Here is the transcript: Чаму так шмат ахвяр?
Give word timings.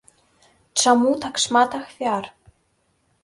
Чаму 0.83 1.11
так 1.25 1.35
шмат 1.45 1.77
ахвяр? 1.79 2.23